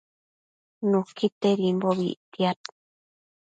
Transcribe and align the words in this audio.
Nuquitedimbobi 0.89 2.07
ictiad 2.13 2.59